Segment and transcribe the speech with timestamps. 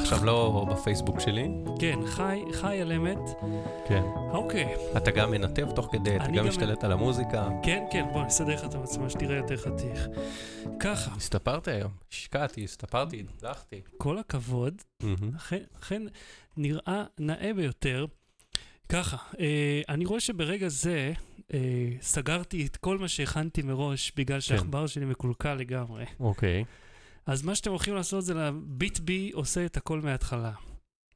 [0.00, 1.48] עכשיו לא בפייסבוק שלי.
[1.80, 3.18] כן, חי, חי על אמת.
[3.88, 4.02] כן.
[4.30, 4.74] אוקיי.
[4.96, 7.48] אתה גם מנתב תוך כדי, אתה גם גם- משתלט על המוזיקה.
[7.62, 10.06] כן, כן, בוא נסדר לך את המצלמה שתראה יותר חתיך.
[10.80, 13.80] ככה, הסתפרתי היום, השקעתי, הסתפרתי, הצלחתי.
[13.96, 14.82] כל הכבוד.
[15.80, 16.02] אכן,
[16.56, 18.06] נראה נאה ביותר.
[18.88, 21.12] ככה, אה, אני רואה שברגע זה
[21.54, 21.58] אה,
[22.00, 26.04] סגרתי את כל מה שהכנתי מראש בגלל שהעכבר שלי מקולקל לגמרי.
[26.20, 26.64] אוקיי,
[27.26, 30.52] אז מה שאתם הולכים לעשות זה לביט בי עושה את הכל מההתחלה.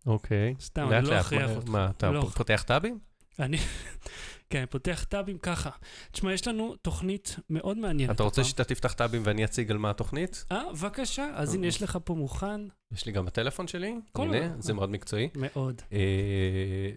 [0.07, 0.55] אוקיי.
[0.61, 1.69] סתם, אני לא אכריח אותך.
[1.69, 2.31] מה, אתה לא.
[2.35, 2.99] פותח טאבים?
[3.39, 3.57] אני,
[4.51, 5.71] כן, פותח טאבים ככה.
[6.13, 8.15] תשמע, יש לנו תוכנית מאוד מעניינת.
[8.15, 8.51] אתה רוצה הפעם.
[8.51, 10.45] שאתה תפתח טאבים ואני אציג על מה התוכנית?
[10.53, 12.61] אה, בבקשה, אז הנה, יש לך פה מוכן
[12.93, 15.29] יש לי גם בטלפון שלי, הנה, זה מאוד מקצועי.
[15.37, 15.83] מאוד.
[15.93, 15.99] אה,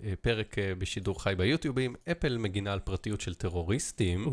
[0.04, 4.26] אה, פרק אה, בשידור חי ביוטיובים, אפל מגינה על פרטיות של טרוריסטים,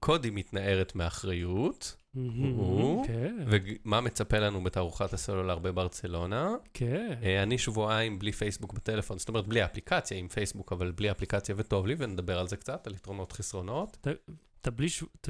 [0.00, 1.96] קודי מתנערת מאחריות,
[2.58, 6.54] או, כן, ומה מצפה לנו בתערוכת הסלולר בברצלונה?
[6.74, 7.18] כן.
[7.42, 11.86] אני שבועיים בלי פייסבוק בטלפון, זאת אומרת בלי אפליקציה עם פייסבוק, אבל בלי אפליקציה וטוב
[11.86, 14.06] לי, ונדבר על זה קצת, על יתרונות חסרונות,
[14.60, 14.70] אתה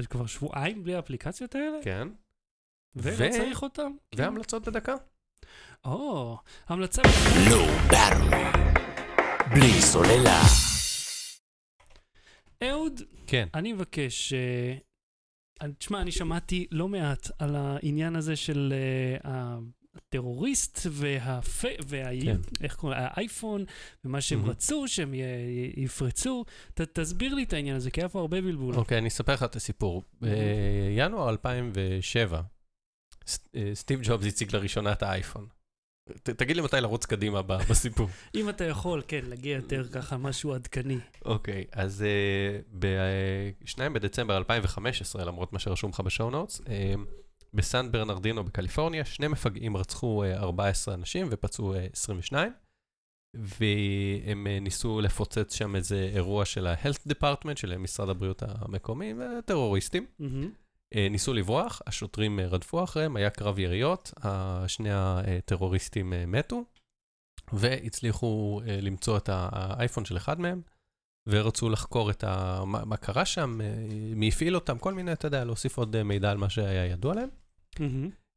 [0.09, 1.77] כבר שבועיים בלי האפליקציות האלה?
[1.83, 2.07] כן,
[2.95, 3.91] ולא צריך אותם?
[4.15, 4.95] והמלצות בדקה.
[5.85, 7.01] או, המלצה...
[7.49, 8.73] לא ברמן.
[9.53, 10.41] בלי סוללה.
[12.63, 14.73] אהוד, כן, אני מבקש, אה,
[15.79, 18.73] תשמע, אני שמעתי לא מעט על העניין הזה של
[19.25, 19.57] אה,
[19.95, 21.65] הטרוריסט והפ...
[21.87, 22.03] וה...
[22.23, 22.37] כן.
[22.63, 22.99] איך קוראים?
[23.01, 23.65] האייפון,
[24.05, 24.51] ומה שהם מהמם.
[24.51, 25.21] רצו שהם י...
[25.77, 26.45] יפרצו.
[26.73, 26.81] ת...
[26.81, 28.75] תסביר לי את העניין הזה, כי היה פה הרבה בלבול.
[28.75, 30.03] אוקיי, אני אספר לך את הסיפור.
[30.21, 32.41] בינואר 2007,
[33.27, 35.47] ס- אה, סטיב ג'ובס הציג לראשונה את האייפון.
[36.23, 38.09] ת- תגיד לי מתי לרוץ קדימה ב- בסיפור.
[38.35, 40.97] אם אתה יכול, כן, להגיע יותר ככה, משהו עדכני.
[41.25, 42.05] אוקיי, אז
[42.79, 46.93] ב-2 בדצמבר 2015, למרות מה שרשום לך בשואו נוטס, אה,
[47.53, 52.51] בסן ברנרדינו בקליפורניה, שני מפגעים רצחו אה, 14 אנשים ופצעו אה, 22,
[53.35, 60.05] והם אה, ניסו לפוצץ שם איזה אירוע של ה-Health Department, של משרד הבריאות המקומי, וטרוריסטים.
[60.19, 60.43] מהמם.
[60.43, 60.47] אה,
[60.95, 64.13] ניסו לברוח, השוטרים אה, רדפו אחריהם, היה קרב יריות,
[64.67, 66.63] שני הטרוריסטים אה, מתו,
[67.53, 70.61] והצליחו אה, למצוא את האייפון של אחד מהם,
[71.27, 72.61] ורצו לחקור את ה...
[72.65, 73.75] מה, מה קרה שם, אה,
[74.15, 77.15] מי הפעיל אותם, כל מיני, אתה יודע, להוסיף עוד אה, מידע על מה שהיה ידוע
[77.15, 77.29] להם.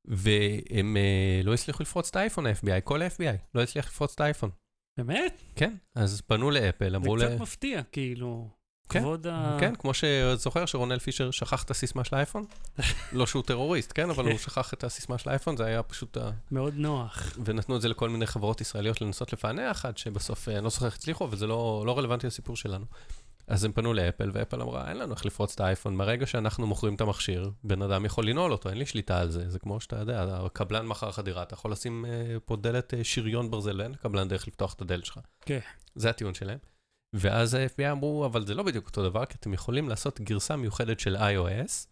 [0.04, 4.50] והם אה, לא הצליחו לפרוץ את האייפון, ה-FBI, כל ה-FBI לא הצליח לפרוץ את האייפון.
[4.98, 5.42] באמת?
[5.56, 7.26] כן, אז פנו לאפל, זה אמרו ל...
[7.26, 8.48] קצת מפתיע, כאילו.
[8.90, 9.56] כן, כבוד ה...
[9.60, 12.44] כן, כמו שזוכר שרונל פישר שכח את הסיסמה של האייפון?
[13.12, 16.30] לא שהוא טרוריסט, כן, אבל הוא שכח את הסיסמה של האייפון, זה היה פשוט ה...
[16.50, 17.32] מאוד נוח.
[17.44, 20.86] ונתנו את זה לכל מיני חברות ישראליות לנסות לפענח, עד שבסוף, אה, אני לא זוכר
[20.86, 22.84] איך הצליחו, אבל זה לא, לא רלוונטי לסיפור שלנו.
[23.50, 26.94] אז הם פנו לאפל, ואפל אמרה, אין לנו איך לפרוץ את האייפון, ברגע שאנחנו מוכרים
[26.94, 29.50] את המכשיר, בן אדם יכול לנעול אותו, אין לי שליטה על זה.
[29.50, 33.04] זה כמו שאתה יודע, הקבלן מכר לך דירה, אתה יכול לשים אה, פה דלת אה,
[33.04, 35.18] שריון ברזל, אין לקבלן דרך לפתוח את הדלת שלך.
[35.40, 35.58] כן.
[35.94, 36.58] זה הטיעון שלהם.
[37.12, 41.00] ואז ה-FBI אמרו, אבל זה לא בדיוק אותו דבר, כי אתם יכולים לעשות גרסה מיוחדת
[41.00, 41.86] של iOS,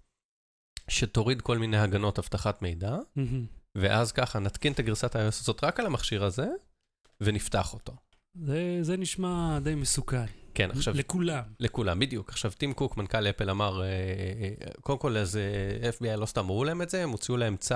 [0.88, 3.46] שתוריד כל מיני הגנות אבטחת מידע, מהמם.
[3.74, 6.46] ואז ככה נתקין את הגרסת iOS הזאת רק על המכשיר הזה,
[7.20, 7.92] ונפתח אותו.
[8.34, 10.26] זה, זה נשמע די מסוכן.
[10.54, 11.42] כן, עכשיו, לכולם.
[11.60, 12.28] לכולם, בדיוק.
[12.28, 16.40] עכשיו, טים קוק, מנכ"ל אפל, אמר, אה, אה, קודם כל, אז אה, FBI לא סתם
[16.40, 17.74] אמרו להם את זה, הם הוציאו להם צו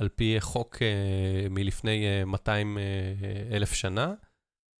[0.00, 2.82] על פי חוק אה, מלפני אה, 200 אה,
[3.56, 4.14] אלף שנה,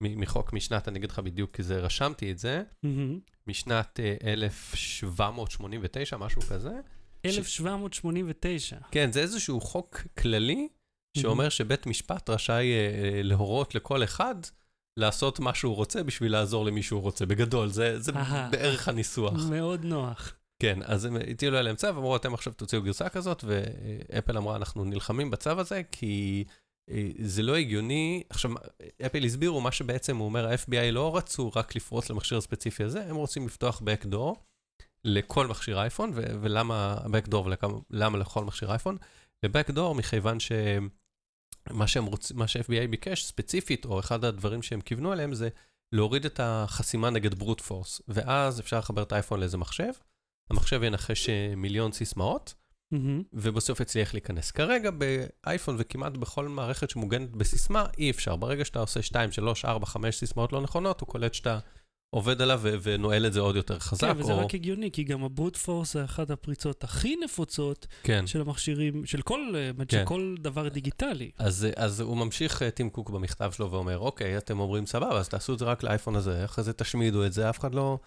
[0.00, 2.62] מחוק משנת, אני אגיד לך בדיוק, כי זה, רשמתי את זה.
[3.46, 6.80] משנת אה, 1789, משהו כזה.
[7.24, 8.76] 1789.
[8.90, 10.68] כן, זה איזשהו חוק כללי
[11.18, 14.34] שאומר שבית משפט רשאי אה, אה, להורות לכל אחד
[14.98, 17.26] לעשות מה שהוא רוצה בשביל לעזור למי שהוא רוצה.
[17.26, 18.12] בגדול, זה, זה.
[18.50, 19.32] בערך הניסוח.
[19.50, 20.34] מאוד נוח.
[20.62, 24.84] כן, אז הם הטילו עליהם צו, אמרו, אתם עכשיו תוציאו גרסה כזאת, ואפל אמרה, אנחנו
[24.84, 26.54] נלחמים בצו הזה, כי אה,
[27.18, 28.22] זה לא הגיוני.
[28.30, 28.50] עכשיו,
[29.06, 33.16] אפל הסבירו מה שבעצם הוא אומר, ה-FBI לא רצו רק לפרוץ למכשיר הספציפי הזה, הם
[33.16, 34.38] רוצים לפתוח backdoor
[35.04, 38.96] לכל מכשיר אייפון, ולמה backdoor ולמה לכל מכשיר אייפון?
[39.42, 45.34] ל-backdoor מכיוון שמה שהם רוצים, מה ש-FBI ביקש ספציפית, או אחד הדברים שהם כיוונו אליהם,
[45.34, 45.48] זה
[45.92, 49.92] להוריד את החסימה נגד ברוט פורס, ואז אפשר לחבר את האייפון לאיזה מחשב,
[50.50, 52.54] המחשב ינחש אה, מיליון סיסמאות.
[53.32, 54.50] ובסוף יצליח להיכנס.
[54.50, 58.36] כרגע באייפון וכמעט בכל מערכת שמוגנת בסיסמה, אי אפשר.
[58.36, 61.58] ברגע שאתה עושה 2, 3, 4, 5 סיסמאות לא נכונות, הוא קולט שאתה
[62.10, 64.06] עובד עליו ונועל את זה עוד יותר חזק.
[64.06, 64.38] כן, וזה או...
[64.38, 68.26] רק הגיוני, כי גם הברוט פורס זה אחת הפריצות הכי נפוצות כן.
[68.26, 69.98] של המכשירים, של כל, אה, כן.
[69.98, 71.30] של כל דבר דיגיטלי.
[71.38, 75.28] אז, אז הוא ממשיך, אה, טים קוק, במכתב שלו ואומר, אוקיי, אתם אומרים סבבה, אז
[75.28, 77.98] תעשו את זה רק לאייפון הזה, אחרי זה תשמידו את זה, אף אחד לא...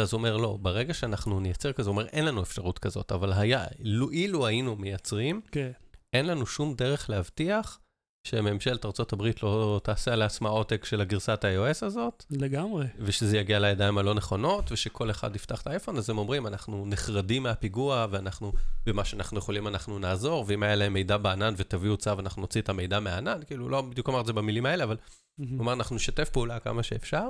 [0.00, 3.32] אז הוא אומר, לא, ברגע שאנחנו נייצר כזה, הוא אומר, אין לנו אפשרות כזאת, אבל
[3.32, 5.70] היה, לו, אילו היינו מייצרים, כן.
[6.12, 7.80] אין לנו שום דרך להבטיח
[8.26, 12.86] שממשלת ארה"ב לא תעשה לעצמה עותק של הגרסת ה-iOS הזאת, לגמרי.
[12.98, 17.42] ושזה יגיע לידיים הלא נכונות, ושכל אחד יפתח את האייפון, אז הם אומרים, אנחנו נחרדים
[17.42, 18.52] מהפיגוע, ואנחנו,
[18.86, 22.68] במה שאנחנו יכולים אנחנו נעזור, ואם היה להם מידע בענן ותביאו צו, אנחנו נוציא את
[22.68, 24.96] המידע מהענן, כאילו, לא בדיוק אמר את זה במילים האלה, אבל
[25.38, 27.28] הוא אמר, אנחנו נשתף פעולה כמה שאפשר,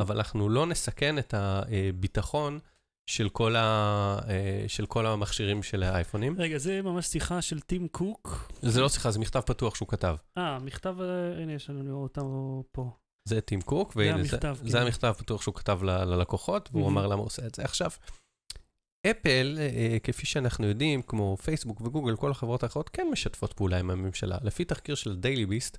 [0.00, 2.58] אבל אנחנו לא נסכן את הביטחון.
[3.06, 6.34] של כל, ה, אה, של כל המכשירים של האייפונים.
[6.38, 8.52] רגע, זה ממש שיחה של טים קוק.
[8.62, 10.16] זה לא שיחה, זה מכתב פתוח שהוא כתב.
[10.38, 12.90] אה, מכתב, אה, הנה, יש לנו אותו פה.
[13.28, 14.70] זה טים קוק, והנה, זה, המכתב, זה, כן.
[14.70, 16.88] זה המכתב הפתוח שהוא כתב ל, ללקוחות, והוא mm-hmm.
[16.88, 17.64] אמר למה הוא עושה את זה.
[17.64, 17.90] עכשיו,
[19.06, 23.90] אפל, אה, כפי שאנחנו יודעים, כמו פייסבוק וגוגל, כל החברות האחרות כן משתפות פעולה עם
[23.90, 24.38] הממשלה.
[24.42, 25.78] לפי תחקיר של דיילי ביסט,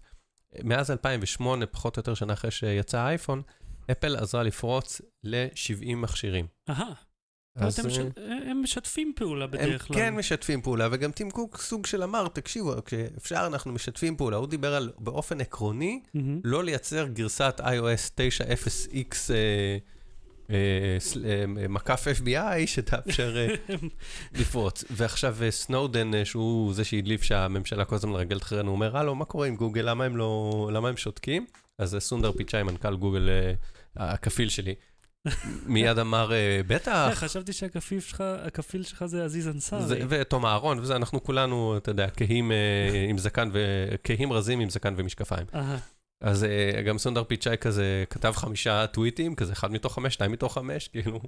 [0.64, 3.42] מאז 2008, פחות או יותר שנה אחרי שיצא האייפון,
[3.92, 6.48] אפל עזרה לפרוץ ל-70 מכשירים.
[6.70, 6.94] אהה.
[7.56, 7.80] אז...
[7.80, 8.00] הם, ש...
[8.48, 9.98] הם משתפים פעולה בדרך כלל.
[9.98, 14.38] הם כן משתפים פעולה, וגם טים קוק סוג של אמר, תקשיבו, כשאפשר אנחנו משתפים פעולה.
[14.38, 16.20] הוא דיבר על, באופן עקרוני, mm-hmm.
[16.44, 19.78] לא לייצר גרסת iOS 9.0x אה,
[20.50, 23.56] אה, אה, מקף FBI שתאפשר אה,
[24.40, 24.84] לפרוץ.
[24.90, 29.26] ועכשיו אה, סנודן, אה, שהוא זה שהדליף שהממשלה כל הזמן מרגלת אחרינו, אומר, הלו, מה
[29.26, 29.90] קורה עם גוגל?
[29.90, 31.46] למה הם, לא, למה הם שותקים?
[31.80, 33.54] אז סונדר פיצ'אי, מנכ"ל גוגל, אה,
[33.96, 34.76] הכפיל שלי.
[35.66, 36.92] מיד אמר, אה, בטח.
[36.92, 40.02] אה, חשבתי שהכפיל שלך, הכפיל שלך זה עזיז אנסארי.
[40.10, 42.52] ותום אהרון, וזה, אנחנו כולנו, אתה יודע, כהים
[43.10, 43.50] עם זקן,
[44.04, 45.48] כהים רזים עם זקן ומשקפיים.
[46.22, 46.46] אז
[46.86, 51.20] גם סונדר פיצ'אי כזה כתב חמישה טוויטים, כזה אחד מתוך חמש, שתיים מתוך חמש, כאילו,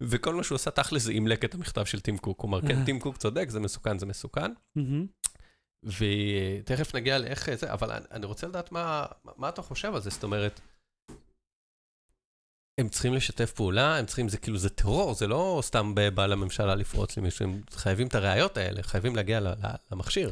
[0.00, 2.44] וכל מה שהוא עשה תכל'ס זה אימלק את המכתב של טים קוק.
[2.44, 4.52] אמר, כן, טים קוק צודק, זה מסוכן, זה מסוכן.
[5.86, 8.72] ותכף נגיע לאיך זה, אבל אני רוצה לדעת
[9.36, 10.60] מה אתה חושב על זה, זאת אומרת,
[12.80, 16.74] הם צריכים לשתף פעולה, הם צריכים, זה כאילו, זה טרור, זה לא סתם בא לממשלה
[16.74, 19.40] לפרוץ למישהו, הם חייבים את הראיות האלה, חייבים להגיע
[19.90, 20.30] למכשיר.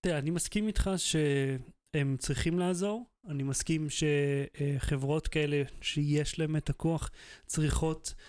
[0.00, 7.10] תראה, אני מסכים איתך שהם צריכים לעזור, אני מסכים שחברות כאלה שיש להן את הכוח
[7.46, 8.22] צריכות אה,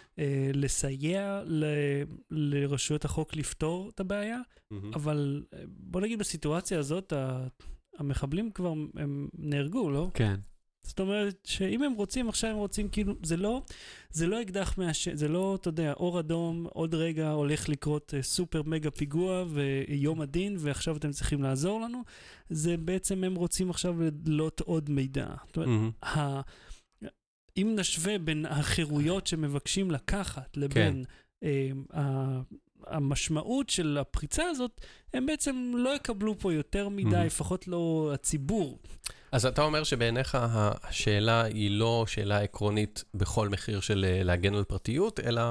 [0.54, 1.66] לסייע ל,
[2.32, 4.76] לרשויות החוק לפתור את הבעיה, mm-hmm.
[4.96, 7.14] אבל אה, בוא נגיד בסיטואציה הזאת,
[7.98, 10.10] המחבלים כבר, הם נהרגו, לא?
[10.14, 10.36] כן.
[10.84, 13.62] זאת אומרת שאם הם רוצים, עכשיו הם רוצים, כאילו, זה לא,
[14.10, 18.22] זה לא אקדח מהשם, זה לא, אתה יודע, אור אדום, עוד רגע הולך לקרות uh,
[18.22, 22.02] סופר מגה פיגוע ויום הדין, ועכשיו אתם צריכים לעזור לנו.
[22.50, 25.28] זה בעצם, הם רוצים עכשיו לדלות עוד מידע.
[25.48, 26.08] זאת אומרת, mm-hmm.
[27.62, 31.04] אם נשווה בין החירויות שמבקשים לקחת לבין...
[31.42, 31.48] כן.
[31.94, 31.98] uh,
[32.88, 34.82] המשמעות של הפריצה הזאת,
[35.14, 37.26] הם בעצם לא יקבלו פה יותר מדי, mm-hmm.
[37.26, 38.80] לפחות לא הציבור.
[39.32, 44.64] אז אתה אומר שבעיניך השאלה היא לא שאלה עקרונית בכל מחיר של אה, להגן על
[44.64, 45.42] פרטיות, אלא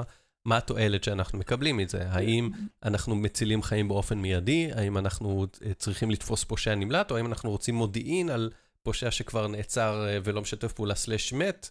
[0.45, 2.09] מה התועלת שאנחנו מקבלים מזה?
[2.09, 2.49] האם
[2.83, 4.69] אנחנו מצילים חיים באופן מיידי?
[4.75, 7.11] האם אנחנו אה, צריכים לתפוס פושע נמלט?
[7.11, 8.49] או האם אנחנו רוצים מודיעין על
[8.83, 11.69] פושע שכבר נעצר אה, ולא משתף פעולה סלאש מת,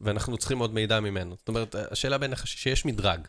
[0.00, 1.36] ואנחנו צריכים עוד מידע ממנו?
[1.38, 3.20] זאת אומרת, השאלה בעיניך שיש מדרג.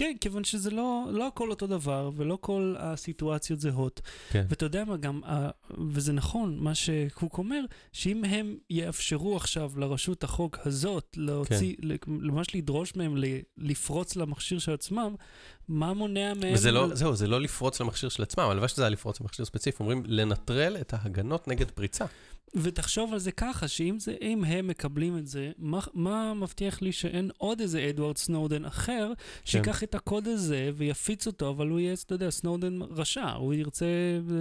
[0.00, 4.00] כן, כיוון שזה לא, לא הכל אותו דבר, ולא כל הסיטואציות זהות.
[4.30, 4.46] כן.
[4.48, 5.20] ואתה יודע מה, גם,
[5.90, 7.60] וזה נכון, מה שקוק אומר,
[7.92, 11.96] שאם הם יאפשרו עכשיו לרשות החוק הזאת להוציא, כן.
[12.06, 13.14] ממש לדרוש מהם
[13.58, 15.14] לפרוץ למכשיר של עצמם,
[15.68, 16.54] מה מונע מהם...
[16.54, 19.76] וזה לא, זהו, זה לא לפרוץ למכשיר של עצמם, הלוואי שזה היה לפרוץ למכשיר ספציפי,
[19.80, 22.04] אומרים לנטרל את ההגנות נגד פריצה.
[22.54, 26.92] ותחשוב על זה ככה, שאם זה, אם הם מקבלים את זה, מה, מה מבטיח לי
[26.92, 29.12] שאין עוד איזה אדוארד סנודן אחר,
[29.44, 29.86] שיקח כן.
[29.86, 33.86] את הקוד הזה ויפיץ אותו, אבל הוא יהיה, אתה יודע, סנודן רשע, הוא ירצה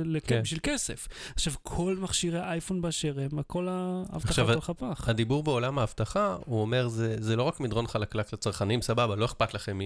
[0.06, 0.28] לק...
[0.28, 0.42] כן.
[0.42, 1.08] בשביל כסף.
[1.36, 5.10] עכשיו, כל מכשירי האייפון באשר הם, הכל האבטחה בתוך הפח.
[5.10, 9.54] הדיבור בעולם האבטחה, הוא אומר, זה, זה לא רק מדרון חלקלק לצרכנים, סבבה, לא אכפת
[9.54, 9.80] לכם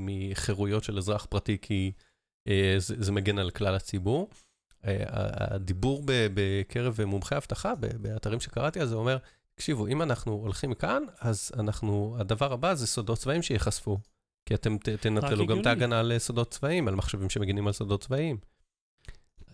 [0.00, 1.92] מחירויות של אזרח פרטי, כי
[2.48, 4.28] אה, זה, זה מגן על כלל הציבור.
[4.86, 5.04] אה,
[5.54, 9.18] הדיבור בקרב מומחי אבטחה, באתרים שקראתי על זה, אומר,
[9.54, 13.98] תקשיבו, אם אנחנו הולכים מכאן, אז אנחנו, הדבר הבא זה סודות צבאיים שייחשפו.
[14.46, 18.36] כי אתם תנטרלו גם את ההגנה על סודות צבאיים, על מחשבים שמגינים על סודות צבאיים.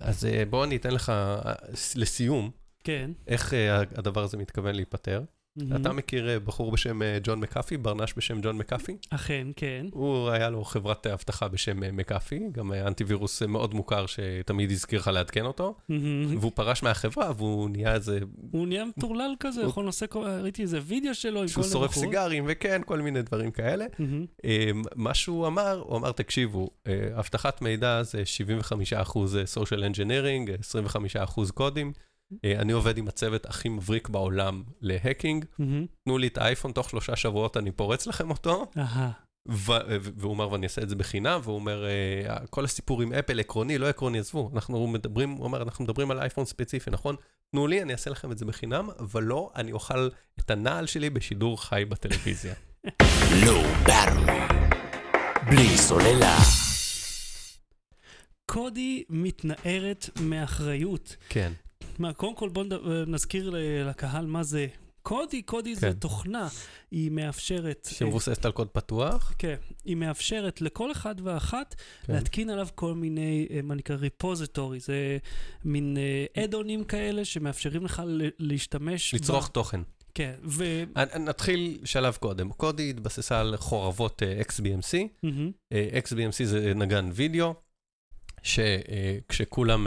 [0.00, 1.52] אז אה, בואו אני אתן לך, אה,
[1.94, 2.50] לסיום,
[2.84, 3.10] כן.
[3.26, 3.54] איך
[3.96, 5.22] הדבר הזה מתכוון להיפתר.
[5.58, 5.76] Mm-hmm.
[5.76, 8.96] אתה מכיר אה, בחור בשם אה, ג'ון מקאפי, ברנש בשם ג'ון מקאפי?
[9.10, 9.86] אכן, כן.
[9.92, 15.06] הוא, היה לו חברת אבטחה בשם אה, מקאפי, גם אנטיווירוס מאוד מוכר שתמיד הזכיר לך
[15.06, 15.94] לעדכן אותו, mm-hmm.
[16.38, 18.18] והוא פרש מהחברה והוא נהיה איזה...
[18.50, 20.06] הוא נהיה מטורלל כזה, הוא נושא,
[20.42, 23.86] ראיתי איזה וידאו שלו עם כל שהוא שורף סיגרים, וכן, כל מיני דברים כאלה.
[23.86, 24.46] Mm-hmm.
[24.96, 26.70] מה שהוא אמר, הוא אמר, תקשיבו,
[27.18, 28.22] אבטחת מידע זה
[29.08, 29.14] 75%
[29.54, 30.50] social engineering,
[31.46, 31.92] 25% קודים.
[32.44, 35.44] אה, אני עובד עם הצוות הכי מבריק בעולם להקינג.
[36.04, 38.66] תנו לי את האייפון, תוך שלושה שבועות אני פורץ לכם אותו.
[39.50, 39.72] ו-
[40.16, 43.78] והוא אומר, ואני אעשה את זה בחינם, והוא אומר, אה, כל הסיפור עם אפל עקרוני,
[43.78, 47.16] לא עקרוני, עזבו, אנחנו מדברים, הוא אומר, אנחנו מדברים על אייפון ספציפי, נכון?
[47.52, 50.08] תנו לי, אני אעשה לכם את זה בחינם, אבל לא, אני אוכל
[50.40, 52.54] את הנעל שלי בשידור חי בטלוויזיה.
[53.44, 54.54] Low Battery.
[55.50, 56.38] בלי סוללה.
[58.46, 61.16] קודי מתנערת מאחריות.
[61.28, 61.52] כן.
[61.98, 62.66] מה, קודם כל בואו
[63.06, 64.66] נזכיר ל- לקהל מה זה
[65.02, 65.42] קודי.
[65.42, 65.92] קודי זה כן.
[65.92, 66.48] תוכנה,
[66.90, 67.88] היא מאפשרת...
[67.90, 69.32] שמבוססת על קוד פתוח.
[69.38, 71.74] כן, היא מאפשרת לכל אחד ואחת
[72.06, 72.12] כן.
[72.12, 75.18] להתקין עליו כל מיני, אה, מה נקרא ריפוזיטורי, זה
[75.64, 75.96] מין
[76.44, 78.02] אדונים כאלה שמאפשרים לך
[78.38, 79.14] להשתמש...
[79.14, 79.52] לצרוך ב...
[79.52, 79.80] תוכן.
[80.14, 80.84] כן, ו...
[81.20, 82.52] נתחיל שלב קודם.
[82.52, 84.98] קודי התבססה על חורבות אה, XBMC.
[85.22, 87.54] מהמם, אה, XBMC זה נגן וידאו,
[88.42, 89.86] שכשכולם,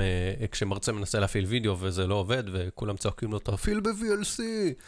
[0.51, 4.39] כשמרצה מנסה להפעיל וידאו וזה לא עובד, וכולם צועקים לו, תפעיל ב-VLC.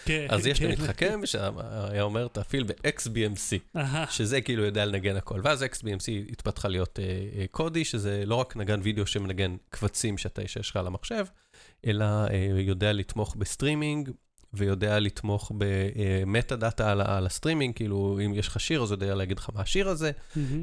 [0.05, 0.79] כן, אז יש את.
[0.79, 3.79] המתחכם שהיה אומר, תפעיל ב-XBMC,
[4.10, 5.41] שזה כאילו יודע לנגן הכל.
[5.43, 7.05] ואז XBMC התפתחה להיות אה,
[7.39, 11.25] אה, קודי, שזה לא רק נגן וידאו שמנגן קבצים שאתה, שיש לך על המחשב,
[11.86, 14.10] אלא אה, יודע לתמוך בסטרימינג,
[14.53, 19.15] ויודע לתמוך ב metadata על, על הסטרימינג, כאילו אם יש לך שיר אז הוא יודע
[19.15, 20.12] להגיד לך מה השיר הזה,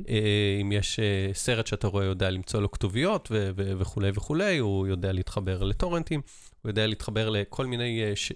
[0.09, 4.59] אה, אם יש אה, סרט שאתה רואה, יודע למצוא לו כתוביות ו- ו- וכולי וכולי,
[4.59, 6.20] הוא יודע להתחבר לטורנטים,
[6.62, 8.32] הוא יודע להתחבר לכל מיני, אה, ש-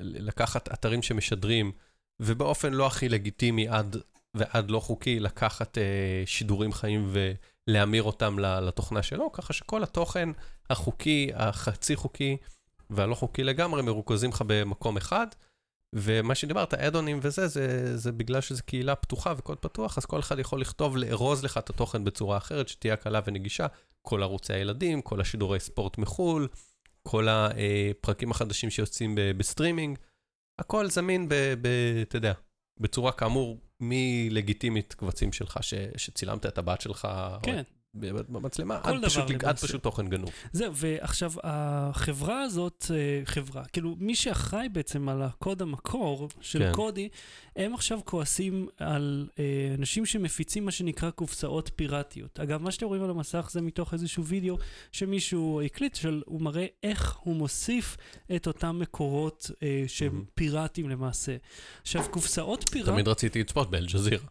[0.00, 1.72] לקחת אתרים שמשדרים,
[2.20, 3.96] ובאופן לא הכי לגיטימי עד
[4.34, 5.78] ועד לא חוקי, לקחת
[6.26, 7.12] שידורים חיים
[7.68, 10.28] ולהמיר אותם ל- לתוכנה שלו, ככה שכל התוכן
[10.70, 12.36] החוקי, החצי חוקי
[12.90, 15.26] והלא חוקי לגמרי מרוכזים לך במקום אחד.
[15.92, 20.38] ומה שדיברת, add-ons וזה, זה, זה בגלל שזו קהילה פתוחה וקוד פתוח, אז כל אחד
[20.38, 23.66] יכול לכתוב, לארוז לך את התוכן בצורה אחרת, שתהיה קלה ונגישה.
[24.02, 26.48] כל ערוצי הילדים, כל השידורי ספורט מחו"ל,
[27.02, 29.98] כל הפרקים החדשים שיוצאים בסטרימינג,
[30.58, 31.28] הכל זמין,
[32.02, 32.32] אתה יודע,
[32.80, 37.08] בצורה כאמור, מלגיטימית קבצים שלך, ש, שצילמת את הבת שלך,
[37.42, 39.66] כן, ב- במצלמה, כל עד פשוט, דבר עד למעשה.
[39.66, 40.30] פשוט תוכן גנוב.
[40.52, 46.72] זהו, ועכשיו החברה הזאת, אה, חברה, כאילו מי שאחראי בעצם על הקוד המקור של כן.
[46.72, 47.08] קודי,
[47.56, 52.40] הם עכשיו כועסים על אה, אנשים שמפיצים מה שנקרא קופסאות פיראטיות.
[52.40, 54.58] אגב, מה שאתם רואים על המסך זה מתוך איזשהו וידאו
[54.92, 57.96] שמישהו הקליט, של, הוא מראה איך הוא מוסיף
[58.36, 60.24] את אותם מקורות אה, שהם מהמם.
[60.34, 61.36] פיראטיים למעשה.
[61.82, 62.94] עכשיו, קופסאות פיראטיות...
[62.94, 64.26] תמיד רציתי לצפות באל-ג'זירה.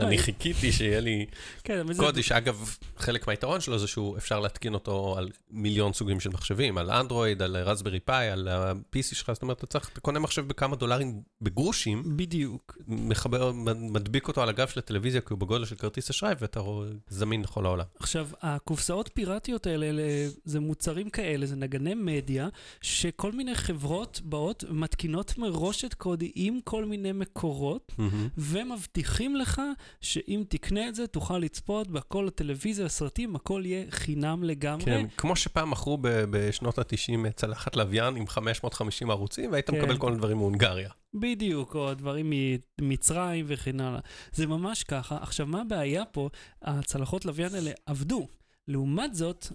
[0.00, 1.26] אני חיכיתי שיהיה לי
[1.64, 1.86] כן.
[1.96, 6.78] קודי, שאגב, חלק מהיתרון שלו זה שהוא אפשר להתקין אותו על מיליון סוגים של מחשבים,
[6.78, 10.48] על אנדרואיד, על רסברי פאי, על ה-PC שלך, זאת אומרת, אתה צריך, אתה קונה מחשב
[10.48, 12.78] בכמה דולרים בגרושים, בדיוק.
[12.88, 16.60] מחבר, מדביק אותו על הגב של הטלוויזיה, כי הוא בגודל של כרטיס אשראי, ואתה
[17.08, 17.84] זמין לכל העולם.
[17.98, 20.02] עכשיו, הקופסאות פיראטיות האלה, אלה,
[20.44, 22.48] זה מוצרים כאלה, זה נגני מדיה,
[22.80, 27.92] שכל מיני חברות באות, מתקינות מראש את קודי עם כל מיני מקורות,
[28.38, 29.62] ומבטיחים לך
[30.00, 34.84] שאם תקנה את זה, תוכל לצפות בכל הטלוויזיה, הסרטים, הכל יהיה חינם לגמרי.
[34.84, 39.78] כן, כמו שפעם מכרו ב- בשנות ה-90 צלחת לוויין עם 550 ערוצים, והיית כן.
[39.78, 40.90] מקבל כל מיני דברים מהונגריה.
[41.14, 42.32] בדיוק, או דברים
[42.80, 44.00] ממצרים וכן הלאה.
[44.32, 45.18] זה ממש ככה.
[45.20, 46.28] עכשיו, מה הבעיה פה?
[46.62, 48.26] הצלחות לוויין האלה עבדו.
[48.68, 49.46] לעומת זאת,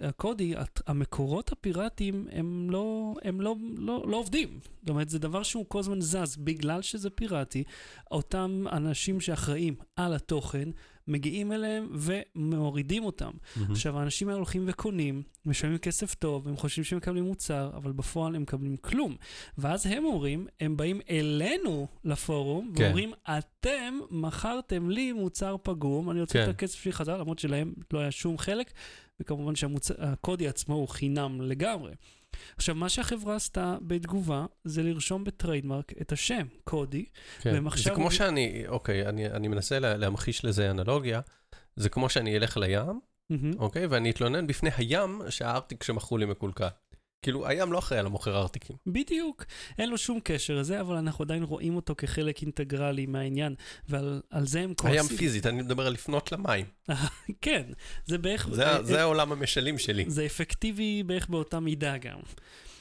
[0.00, 0.54] הקודי,
[0.86, 4.58] המקורות הפיראטיים, הם לא, הם לא, לא, לא עובדים.
[4.80, 6.36] זאת אומרת, זה דבר שהוא כל הזמן זז.
[6.36, 7.64] בגלל שזה פיראטי,
[8.10, 10.68] אותם אנשים שאחראים על התוכן,
[11.08, 13.30] מגיעים אליהם ומורידים אותם.
[13.70, 18.34] עכשיו, האנשים האלה הולכים וקונים, משלמים כסף טוב, הם חושבים שהם מקבלים מוצר, אבל בפועל
[18.34, 19.16] הם מקבלים כלום.
[19.58, 22.82] ואז הם אומרים, הם באים אלינו לפורום, כן.
[22.82, 26.44] ואומרים, אתם מכרתם לי מוצר פגום, אני רוצה כן.
[26.44, 28.72] את הכסף שלי חזרה, למרות שלהם לא היה שום חלק,
[29.20, 31.92] וכמובן שהקודי עצמו הוא חינם לגמרי.
[32.56, 37.04] עכשיו, מה שהחברה עשתה בתגובה, זה לרשום בטריידמרק את השם, קודי,
[37.40, 37.50] כן.
[37.52, 41.20] והם זה כמו אומרים- שאני, אוקיי, אני, אני מנסה לה, להמחיש לזה אנלוגיה.
[41.76, 43.52] זה כמו שאני אלך לים, מהמם.
[43.58, 43.86] אוקיי?
[43.86, 46.66] ואני אתלונן בפני הים שהארטיק שמכרו לי מקולקל.
[47.24, 48.76] כאילו, הים לא אחראי על המוכר ארטיקים.
[48.86, 49.44] בדיוק,
[49.78, 53.54] אין לו שום קשר לזה, אבל אנחנו עדיין רואים אותו כחלק אינטגרלי מהעניין,
[53.88, 54.98] ועל על זה הם כועסים.
[54.98, 56.66] הים פיזית, אני מדבר על לפנות למים.
[57.44, 57.62] כן,
[58.06, 58.48] זה בערך...
[58.52, 60.04] זה, אה, זה העולם המשלים שלי.
[60.08, 62.18] זה אפקטיבי בערך באותה מידה גם.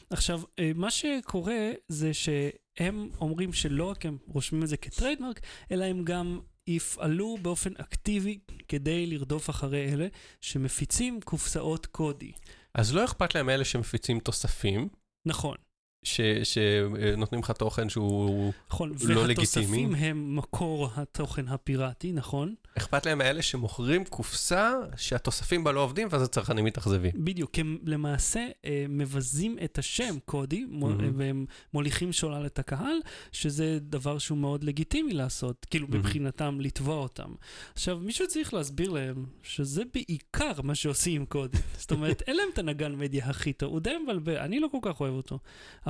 [0.10, 5.40] עכשיו, אה, מה שקורה זה שהם אומרים שלא רק הם רושמים את זה כטריידמרק,
[5.72, 10.08] אלא הם גם יפעלו באופן אקטיבי כדי לרדוף אחרי אלה
[10.42, 12.32] שמפיצים קופסאות קודי.
[12.78, 14.90] אז לא אכפת להם אלה שמפיצים תוספים,
[15.28, 15.58] נכון.
[16.04, 18.54] ש- שנותנים לך תוכן שהוא...
[18.70, 19.96] נכון, לא והתוספים לגיטימי.
[19.96, 22.56] הם מקור התוכן הפיראטי, נכון?
[22.78, 27.12] אכפת להם מאלה שמוכרים קופסה שהתוספים בה לא עובדים, ואז הצרכנים מתאכזבים.
[27.16, 31.12] בדיוק, הם למעשה אה, מבזים את השם קודי, מהמם.
[31.18, 32.98] והם מוליכים שולל את הקהל,
[33.32, 36.00] שזה דבר שהוא מאוד לגיטימי לעשות, כאילו מהמם.
[36.00, 37.32] מבחינתם לתבוע אותם.
[37.74, 41.58] עכשיו, מישהו צריך להסביר להם שזה בעיקר מה שעושים עם קודי.
[41.78, 44.78] זאת אומרת, אין להם את הנגן מדיה הכי טוב, הוא די מבלבל, אני לא כל
[44.82, 45.40] כך אוהב אותו,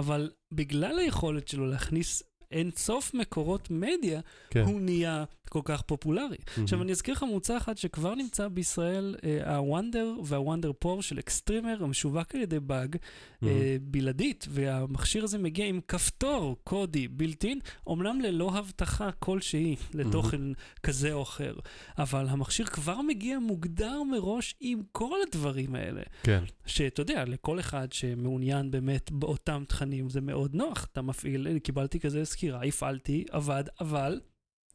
[0.03, 4.61] אבל בגלל היכולת שלו להכניס אין סוף מקורות מדיה, כן.
[4.61, 6.37] הוא נהיה כל כך פופולרי.
[6.61, 11.01] עכשיו, אני אזכיר לך מוצר אחד שכבר נמצא בישראל, אה, ה Wonder וה Wonder 4
[11.01, 12.97] של Xtreamer, המשווק על ידי באג,
[13.43, 20.41] אה, בלעדית, והמכשיר הזה מגיע עם כפתור קודי built-in, אומנם ללא הבטחה כלשהי לתוכן
[20.83, 21.53] כזה או אחר,
[21.97, 26.01] אבל המכשיר כבר מגיע מוגדר מראש עם כל הדברים האלה.
[26.23, 26.43] כן.
[26.65, 30.87] שאתה יודע, לכל אחד שמעוניין באמת באותם תכנים, זה מאוד נוח.
[30.91, 34.19] אתה מפעיל, קיבלתי כזה סקירה, הפעלתי, עבד, אבל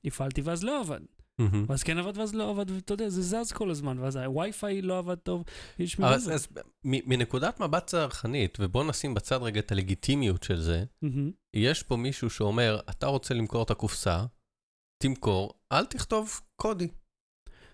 [0.05, 1.01] הפעלתי ואז לא עבד.
[1.39, 1.65] מהמם.
[1.69, 4.99] ואז כן עבד ואז לא עבד, ואתה יודע, זה זז כל הזמן, ואז הווי-פיי לא
[4.99, 5.45] עבד טוב,
[5.79, 6.31] יש אז.
[6.31, 6.49] אז
[6.85, 11.31] מ- מנקודת מבט צרכנית, ובוא נשים בצד רגע את הלגיטימיות של זה, מהמם.
[11.55, 14.25] יש פה מישהו שאומר, אתה רוצה למכור את הקופסה,
[15.03, 16.89] תמכור, אל תכתוב קודי.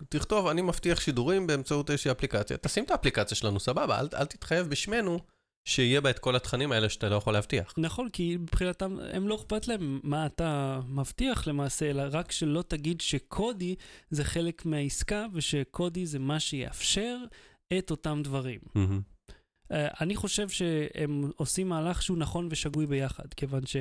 [0.09, 2.57] תכתוב, אני מבטיח שידורים באמצעות איזושהי אפליקציה.
[2.57, 5.19] תשים את האפליקציה שלנו, סבבה, אל, אל תתחייב בשמנו
[5.65, 7.73] שיהיה בה את כל התכנים האלה שאתה לא יכול להבטיח.
[7.77, 13.01] נכון, כי מבחינתם, הם לא אכפת להם מה אתה מבטיח למעשה, אלא רק שלא תגיד
[13.01, 13.75] שקודי
[14.09, 17.17] זה חלק מהעסקה, ושקודי זה מה שיאפשר
[17.77, 18.59] את אותם דברים.
[18.75, 19.01] מהמם.
[19.65, 23.75] Uh, אני חושב שהם עושים מהלך שהוא נכון ושגוי ביחד, כיוון ש...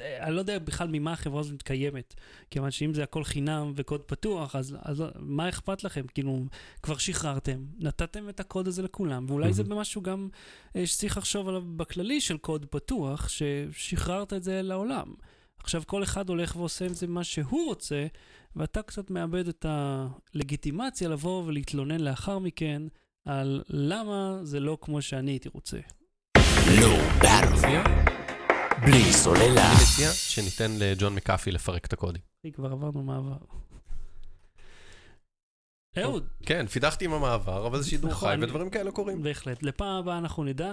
[0.00, 2.14] אה, אני לא יודע בכלל ממה החברה הזאת מתקיימת,
[2.50, 6.06] כיוון שאם זה הכל חינם וקוד פתוח, אז, אז מה אכפת לכם?
[6.14, 6.44] כאילו,
[6.82, 9.80] כבר שחררתם, נתתם את הקוד הזה לכולם, ואולי זה מהמם.
[9.80, 10.28] משהו גם
[10.76, 15.14] אה, שצריך לחשוב עליו בכללי של קוד פתוח, ששחררת את זה לעולם.
[15.58, 18.06] עכשיו כל אחד הולך ועושה עם זה מה שהוא רוצה,
[18.56, 22.82] ואתה קצת מאבד את הלגיטימציה לבוא ולהתלונן לאחר מכן
[23.24, 25.78] על למה זה לא כמו שאני הייתי רוצה.
[26.80, 28.29] ברור.
[28.84, 29.72] בלי סוללה.
[29.72, 32.18] אני מציע שניתן לג'ון מקאפי לפרק את הקודי.
[32.40, 33.36] אחי, כבר עברנו מעבר.
[35.98, 39.22] אהוד, כן, פידחתי עם המעבר, אבל זה שידור נכון, חי ודברים כאלה קורים.
[39.22, 39.62] בהחלט.
[39.62, 40.72] לפעם הבאה אנחנו נדע.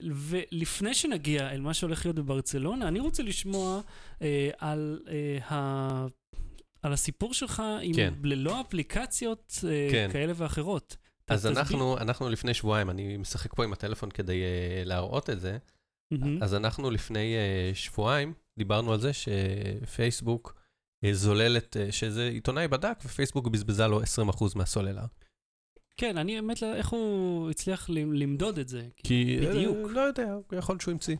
[0.00, 3.80] ולפני שנגיע אל מה שהולך להיות בברצלונה, אני רוצה לשמוע
[4.22, 6.06] אה, על, אה, ה...
[6.82, 8.14] על הסיפור שלך עם כן.
[8.22, 10.08] ללא אפליקציות אה, כן.
[10.12, 10.96] כאלה ואחרות.
[11.28, 11.46] אז.
[11.46, 15.58] אנחנו, אנחנו לפני שבועיים, אני משחק פה עם הטלפון כדי uh, להראות את זה.
[16.42, 20.54] אז אנחנו לפני uh, שבועיים דיברנו על זה שפייסבוק
[21.04, 24.04] uh, זוללת, uh, שזה עיתונאי בדק ופייסבוק בזבזה לו 20%
[24.56, 25.04] מהסוללה.
[25.96, 28.86] כן, אני באמת, לא- איך הוא הצליח למדוד את זה?
[29.04, 29.40] כי...
[29.42, 29.76] בדיוק.
[29.88, 31.16] אה, לא יודע, יכול להיות שהוא המציא.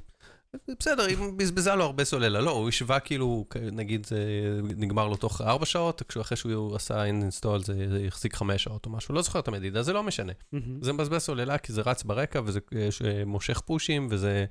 [0.81, 2.41] בסדר, היא בזבזה לו הרבה סוללה.
[2.41, 4.21] לא, הוא השווה כאילו, נגיד זה
[4.63, 9.15] נגמר לו תוך 4 שעות, אחרי שהוא עשה אינסטול זה החזיק 5 שעות או משהו.
[9.15, 10.33] לא זוכר את המדידה, זה לא משנה.
[10.53, 10.83] מהמם.
[10.83, 14.45] זה מבזבז סוללה כי זה רץ ברקע וזה אה, מושך פושים וזה אה,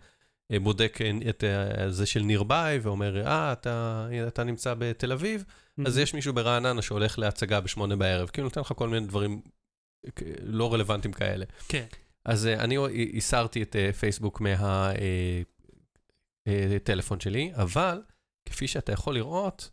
[0.62, 5.44] בודק אה, את אה, זה של נרבעי ואומר, אה, אתה, אתה נמצא בתל אביב,
[5.86, 6.04] אז מהמם.
[6.04, 9.42] יש מישהו ברעננה שהולך להצגה בשמונה בערב, כאילו נותן לך כל מיני דברים
[10.06, 11.46] אה, לא רלוונטיים כאלה.
[11.68, 11.86] כן.
[12.26, 12.78] אז אה, אני
[13.18, 14.42] הסרתי את אה, פייסבוק
[16.48, 18.02] מהטלפון שלי, אבל
[18.46, 19.70] כפי שאתה יכול לראות,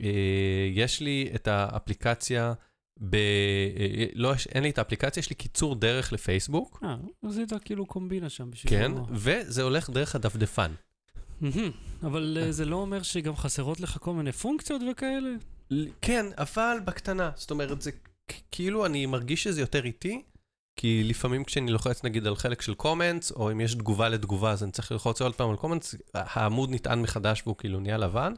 [0.00, 2.52] אה, יש לי את האפליקציה,
[3.00, 3.14] ב...
[3.14, 6.96] אה, לא, יש- אין לי את האפליקציה, יש לי קיצור דרך לפייסבוק, אה,
[7.28, 8.70] עשית כאילו קומבינה שם בשביל...
[8.70, 10.72] כן, לא- וזה הולך דרך הדפדפן.
[12.02, 15.30] אבל אה, זה לא אומר שגם חסרות לך כל מיני פונקציות וכאלה?
[16.00, 17.30] כן, אבל בקטנה.
[17.36, 17.90] זאת אומרת, זה
[18.50, 20.22] כאילו אני מרגיש שזה יותר איטי,
[20.76, 24.62] כי לפעמים כשאני לוחץ נגיד על חלק של קומנטס, או אם יש תגובה לתגובה, אז
[24.62, 28.32] אני צריך ללחוץ עוד פעם על קומנטס, העמוד נטען מחדש והוא כאילו נהיה לבן.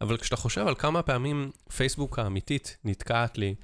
[0.00, 3.54] אבל כשאתה חושב על כמה פעמים פייסבוק האמיתית נתקעת לי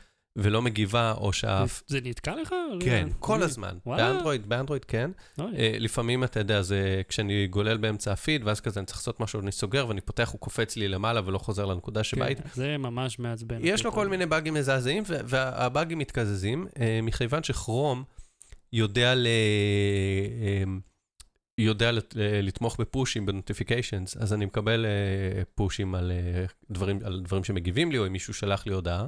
[0.40, 1.64] ולא מגיבה, או שה...
[1.86, 2.54] זה נתקע לך?
[2.80, 3.76] כן, כל הזמן.
[3.86, 5.10] באנדרואיד, באנדרואיד כן.
[5.40, 5.44] אה,
[5.78, 9.52] לפעמים אתה יודע, זה כשאני גולל באמצע הפיד, ואז כזה אני צריך לעשות משהו, אני
[9.52, 12.42] סוגר ואני פותח, הוא קופץ לי למעלה ולא חוזר לנקודה שבה הייתי.
[12.42, 13.58] כן, זה ממש מעצבן.
[13.60, 14.08] יש לו כל.
[14.08, 18.04] מיני באגים מזעזעים, והבאגים מתקזזים, אה, מכיוון שכרום
[18.72, 19.26] יודע ל...
[19.26, 20.62] אה,
[21.58, 26.12] יודע לת- לתמוך בפושים, בנוטיפיקיישנס, אז אני מקבל אה, פושים על
[26.70, 29.06] דברים, על דברים שמגיבים לי, או אם מישהו שלח לי הודעה.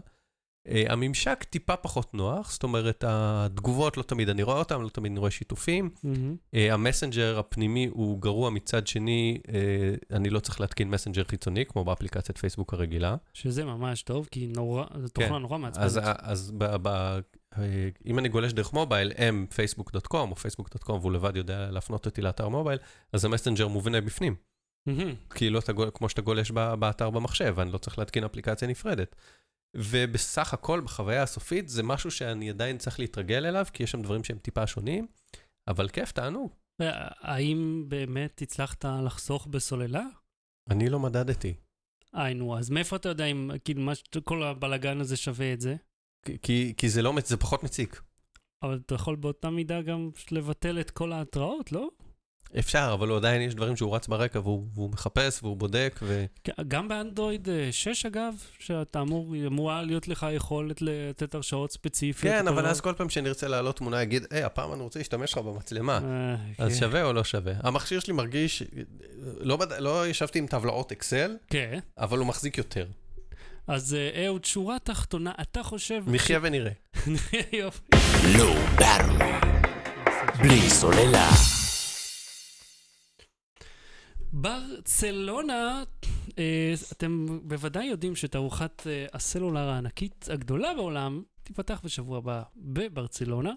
[0.70, 5.12] אה, הממשק טיפה פחות נוח, זאת אומרת, התגובות לא תמיד אני רואה אותן, לא תמיד
[5.12, 5.90] אני רואה שיתופים.
[6.54, 11.85] אה, המסנג'ר הפנימי הוא גרוע מצד שני, אה, אני לא צריך להתקין מסנג'ר חיצוני, כמו
[11.85, 13.16] באפליקציית פייסבוק הרגילה.
[13.35, 15.64] שזה ממש טוב, כי נורא, זו תוכנה נורא כן.
[15.64, 16.16] אז, מעצבנת.
[16.20, 16.88] אז ב, ב,
[17.59, 22.48] אה, אם אני גולש דרך מובייל, m.facebook.com או facebook.com, והוא לבד יודע להפנות אותי לאתר
[22.48, 22.78] מובייל,
[23.12, 24.35] אז המסנג'ר מובנה בפנים.
[24.87, 25.14] מהמם.
[25.30, 29.16] כאילו אתה, כמו שאתה גולש ב- באתר במחשב, אני לא צריך להתקין אפליקציה נפרדת.
[29.76, 34.24] ובסך הכל, בחוויה הסופית, זה משהו שאני עדיין צריך להתרגל אליו, כי יש שם דברים
[34.24, 35.06] שהם טיפה שונים,
[35.68, 36.52] אבל כיף, תענוג.
[37.20, 40.02] האם באמת הצלחת לחסוך בסוללה?
[40.70, 41.54] אני לא מדדתי.
[42.12, 43.92] היינו, אז מאיפה אתה יודע אם כאילו מה,
[44.24, 45.76] כל הבלגן הזה שווה את זה?
[46.42, 48.02] כי- כי, זה לא, זה פחות מציק.
[48.64, 51.88] אבל אתה יכול באותה מידה גם לבטל את כל ההתראות, לא?
[52.58, 56.24] אפשר, אבל הוא עדיין יש דברים שהוא רץ ברקע והוא, והוא מחפש והוא בודק, ו...
[56.68, 62.34] גם באנדרואיד אה, 6 אגב, שאתה אמור, אמורה להיות לך יכולת לתת הרשאות ספציפיות.
[62.34, 65.32] כן, אבל לא- אז כל פעם שנרצה להעלות תמונה, יגיד, היי, הפעם אני רוצה להשתמש
[65.32, 66.00] לך במצלמה.
[66.04, 66.78] אה, אז כן.
[66.80, 67.52] שווה או לא שווה?
[67.62, 68.62] המכשיר שלי מרגיש,
[69.40, 69.72] לא, בד...
[69.72, 71.78] לא ישבתי עם טבלאות אקסל, כן.
[71.98, 72.86] אבל הוא מחזיק יותר.
[73.66, 76.02] אז אה, אהוד, שורה תחתונה, אתה חושב...
[76.06, 76.72] נחיה ונראה.
[77.52, 77.80] יופי.
[78.78, 79.46] Battery.
[80.38, 81.60] בלי סוללה.
[84.32, 85.82] ברצלונה,
[86.38, 93.52] אה, אתם בוודאי יודעים שתערוכת אה, הסלולר הענקית הגדולה בעולם תיפתח בשבוע הבא בברצלונה.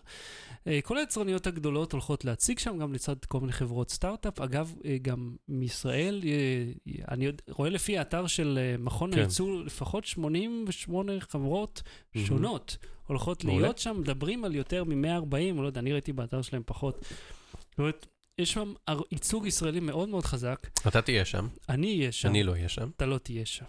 [0.68, 4.40] אה, כל היצרניות הגדולות הולכות להציג שם, גם לצד כל מיני חברות סטארט-אפ.
[4.40, 6.22] אגב, גם מישראל,
[7.12, 9.20] אני רואה לפי האתר של מכון כן.
[9.20, 11.84] הייצור, לפחות 88 חברות.
[12.18, 13.44] שונות הולכות.
[13.44, 17.06] להיות שם, מדברים על יותר מ-140, לא יודע, אני ראיתי באתר שלהם פחות.
[17.70, 18.08] זאת אומרת,
[18.42, 18.74] יש שם
[19.12, 20.68] ייצוג ישראלי מאוד מאוד חזק.
[20.88, 22.90] אתה תהיה שם, אני אהיה שם, אני לא אהיה שם.
[22.96, 23.66] אתה לא תהיה שם.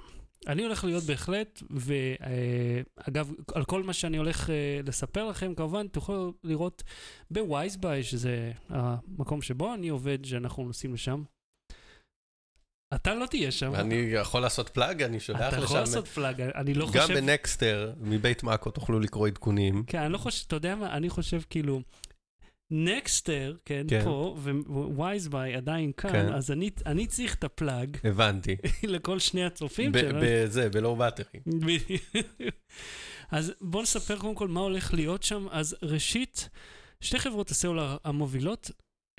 [0.47, 6.33] אני הולך להיות בהחלט, ואגב, על כל מה שאני הולך אה, לספר לכם, כמובן, תוכלו
[6.45, 6.83] לראות
[7.31, 11.23] בווייזביי, שזה המקום שבו אני עובד, שאנחנו נוסעים לשם.
[12.95, 13.75] אתה לא תהיה שם.
[13.75, 15.75] אני יכול לעשות plug, אני שולח אתה יכול לשם.
[15.75, 17.15] לעשות plug, אני לא גם חושב...
[17.15, 19.85] בנקסטר, מבית מאקו תוכלו לקרוא עדכונים.
[19.87, 21.81] כן, אני לא חושב, אתה יודע מה, אני חושב כאילו,
[22.71, 24.05] נקסטר, כן, כן.
[24.05, 24.37] פה,
[24.69, 26.33] ווייזביי עדיין כאן, כן.
[26.33, 28.57] אז אני, אני צריך את ה plug הבנתי.
[28.83, 30.19] לכל שני הצופים שלנו.
[30.23, 31.41] בזה, ב Low Battery.
[33.31, 35.47] אז בואו נספר קודם כל מה הולך להיות שם.
[35.51, 36.49] אז ראשית,
[37.01, 38.71] שתי חברות הסלולר המובילות,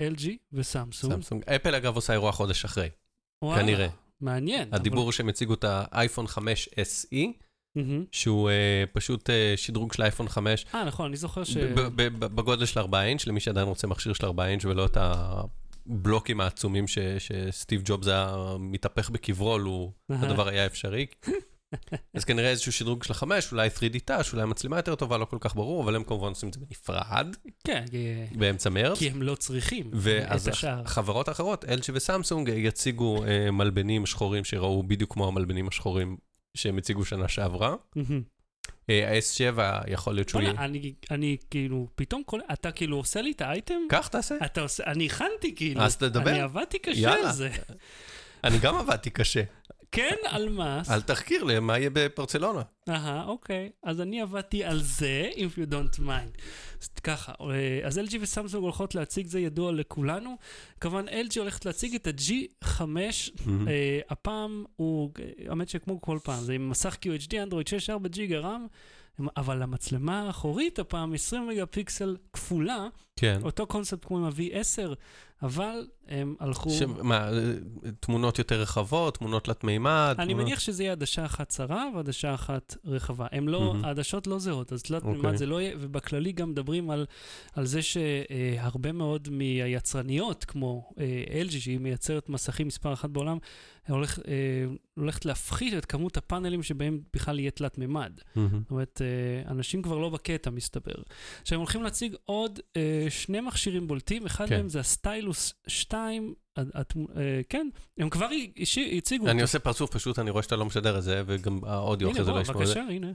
[0.02, 1.14] LG וסמסונג.
[1.14, 1.42] סמסונג.
[1.44, 2.88] אפל אגב עושה אירוע חודש אחרי,
[3.42, 3.88] וואלה, כנראה.
[4.20, 4.68] מעניין.
[4.74, 7.45] הדיבור שהם הציגו את האייפון 5 SE, אבל...
[8.12, 11.56] שהוא אה, פשוט אה, שדרוג של האייפון 5, אה, נכון, אני זוכר ש...
[12.18, 16.88] בגודל של 4 אינץ', למי שעדיין רוצה מכשיר של 4 אינץ' ולא את הבלוקים העצומים
[16.88, 21.06] ש- שסטיב ג'ובס היה מתהפך בקברו, לו הדבר היה אפשרי.
[22.14, 25.36] אז כנראה איזשהו שדרוג של החמש, אולי 3D touch, אולי מצלמה יותר טובה, לא כל
[25.40, 27.84] כך ברור, אבל הם כמובן עושים את זה בנפרד, כן,
[28.34, 28.98] באמצע מרץ.
[28.98, 30.80] כי הם לא צריכים ואז את השאר.
[30.84, 36.16] החברות האחרות, LG וסמסונג, יציגו אה, מלבנים שחורים שראו בדיוק כמו המלבנים השחורים
[36.56, 37.74] שהם הציגו שנה שעברה.
[38.90, 40.54] אה, ה-S7 יכול להיות שהוא יהיה...
[40.58, 42.40] אני, אני כאילו, פתאום כל...
[42.52, 43.74] אתה כאילו עושה לי את האייטם?
[43.88, 44.34] קח, תעשה.
[44.44, 44.84] אתה עושה...
[44.86, 45.80] אני הכנתי כאילו.
[45.80, 46.30] אז תדבר.
[46.30, 47.28] אני עבדתי קשה יאללה.
[47.28, 47.50] על זה.
[48.44, 49.42] אני גם עבדתי קשה.
[49.92, 50.82] כן, על מה?
[50.88, 52.62] על תחקיר למה יהיה בברצלונה.
[52.88, 53.70] אהה, אוקיי.
[53.82, 56.40] אז אני עבדתי על זה, if you don't mind.
[56.82, 60.36] אז ככה, אה, אז LG וסמסונג הולכות להציג, זה ידוע לכולנו.
[60.80, 62.80] כמובן, LG הולכת להציג את ה-G5,
[63.68, 65.10] אה, הפעם הוא,
[65.48, 68.66] האמת שכמו כל פעם, זה עם מסך QHD, אנדרואיד 6, 4 ג'יגה רם,
[69.36, 72.86] אבל המצלמה האחורית הפעם 20 מגה פיקסל כפולה,
[73.16, 73.40] כן.
[73.42, 74.94] אותו קונספט כמו עם ה-V10,
[75.42, 76.70] אבל הם הלכו...
[76.70, 77.30] ש- מה,
[78.00, 80.14] תמונות יותר רחבות, תמונות תלת מימד?
[80.18, 83.26] אני תמונות- מניח שזה יהיה עדשה אחת צרה ועדשה אחת רחבה.
[83.32, 83.84] הם לא, מהמם.
[83.84, 85.20] העדשות לא זהות, אז תלת אוקיי.
[85.20, 87.06] מימד זה לא יהיה, ובכללי גם מדברים על,
[87.54, 93.38] על זה שהרבה מאוד מהיצרניות, כמו אה, LG, שהיא מייצרת מסכים מספר אחת בעולם,
[93.88, 94.34] הולך, אה,
[94.94, 98.12] הולכת להפחית את כמות הפאנלים שבהם בכלל יהיה תלת מימד.
[98.36, 98.48] מהמם.
[98.62, 100.94] זאת אומרת, אה, אנשים כבר לא בקטע, מסתבר.
[101.42, 102.60] עכשיו, הם הולכים להציג עוד
[103.10, 104.56] שני מכשירים בולטים, אחד כן.
[104.56, 108.28] מהם זה הסטיילוס 2, הד- התמו- אה, כן, הם כבר
[108.96, 112.14] הציגו אני עושה פרצוף פשוט, אני רואה שאתה לא משדר את זה, וגם האודיו הנה,
[112.14, 112.74] אחרי זה לא ישמעו את זה.
[112.74, 113.12] בבקשה, הנה.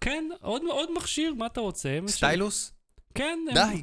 [0.00, 1.98] כן, עוד, עוד מכשיר, מה אתה רוצה?
[2.06, 2.72] סטיילוס?
[3.14, 3.38] כן.
[3.48, 3.82] הם- די,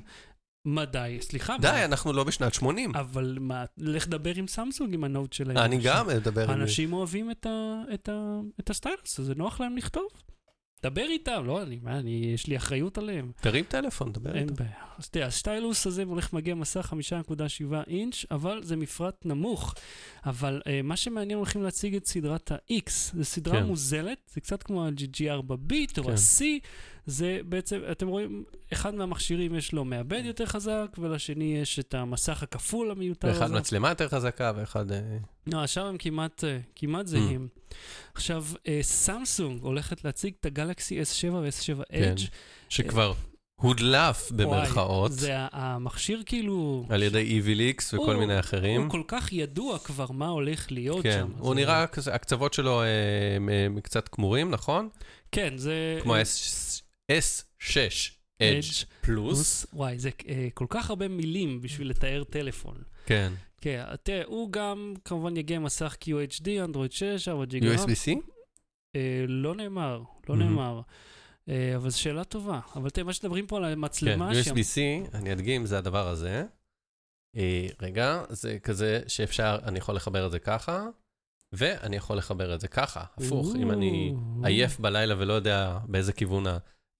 [0.65, 1.17] מה די?
[1.21, 1.55] סליחה.
[1.61, 1.85] די, מה?
[1.85, 2.95] אנחנו לא בשנת 80.
[2.95, 5.57] אבל מה, לך דבר עם סמסונג עם הנוט שלהם.
[5.57, 6.61] אני גם מדבר עם...
[6.61, 10.07] אנשים אוהבים את, ה, את, ה, את הסטיילוס, זה נוח להם לכתוב.
[10.85, 13.31] דבר איתם, לא, אני, מה, אני, יש לי אחריות עליהם.
[13.41, 14.55] תרים טלפון, דבר אין איתו.
[14.55, 14.71] בעיה.
[14.97, 19.75] אז תראה, הסטיילוס הזה הולך מגיע מסך 5.7 אינץ', אבל זה מפרט נמוך.
[20.25, 22.89] אבל uh, מה שמעניין, הולכים להציג את סדרת ה-X.
[22.89, 23.65] זו סדרה כן.
[23.65, 26.11] מוזלת, זה קצת כמו ה-GG4 ביט או כן.
[26.11, 26.41] ה-C.
[27.05, 32.43] זה בעצם, אתם רואים, אחד מהמכשירים יש לו מעבד יותר חזק, ולשני יש את המסך
[32.43, 33.39] הכפול המיותר הזה.
[33.41, 34.91] ואחד מצלמה יותר חזקה ואחד...
[34.91, 35.01] אה,
[35.47, 36.71] לא, שם הם כמעט, אה, Mm.
[36.75, 37.47] כמעט זהים.
[38.15, 42.13] עכשיו, אה, סמסונג הולכת להציג את הגלקסי S7 ו-S7 כן.
[42.69, 43.13] שכבר
[43.61, 46.85] הודלף במרכאות זה המכשיר כאילו...
[46.89, 48.81] על ידי EVLX וכל הוא- מיני אחרים.
[48.81, 51.31] הוא כל כך ידוע כבר מה הולך להיות כן, שם.
[51.39, 52.87] הוא זה- נראה הקצוות שלו אה,
[53.35, 54.89] הם קצת כמורים, נכון?
[55.31, 55.99] כן, זה...
[56.03, 56.15] כמו
[57.11, 59.65] ה-S6 Edge פלוס.
[59.73, 62.83] וואי, זה אה, כל כך הרבה מילים בשביל לתאר טלפון.
[63.05, 63.33] כן.
[63.61, 67.75] כן, תראה, הוא גם כמובן יגיע עם מסך QHD, אנדרואיד 6, 4 ג'יגה.
[67.75, 68.11] USB-C?
[68.95, 70.37] אה, לא נאמר, לא Mhm.
[70.37, 70.81] נאמר.
[71.49, 72.59] אה, אבל זו שאלה טובה.
[72.75, 74.79] אבל תראה, מה שמדברים פה על כן, המצלמה, שם- USB-C,
[75.15, 76.43] אני אדגים, זה הדבר הזה.
[77.37, 80.85] אה, רגע, זה כזה שאפשר, אני יכול לחבר את זה ככה,
[81.53, 84.13] ואני יכול לחבר את זה ככה, הפוך, אם אני.
[84.43, 86.45] עייף בלילה ולא יודע באיזה כיוון.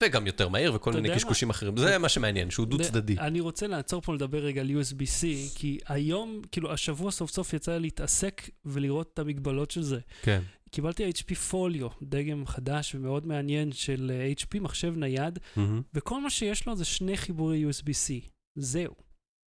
[0.03, 1.15] וגם יותר מהיר וכל מיני?
[1.15, 1.77] קשקושים אחרים.
[1.77, 3.15] זה מה שמעניין, שהוא דו צדדי.
[3.19, 5.23] אני רוצה לעצור פה לדבר רגע על USB-C,
[5.55, 9.99] כי היום, כאילו, השבוע סוף סוף יצא לי להתעסק ולראות את המגבלות של זה.
[10.21, 10.41] כן.
[10.71, 15.81] קיבלתי HP פוליו, דגם חדש ומאוד מעניין של אה, HP, מחשב נייד, מהמם.
[15.93, 18.29] וכל מה שיש לו זה שני חיבורי USB-C.
[18.55, 18.93] זהו.